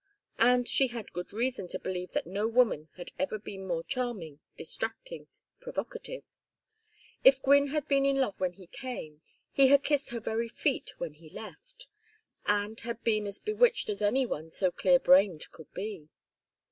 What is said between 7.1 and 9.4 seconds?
If Gwynne had been in love when he came,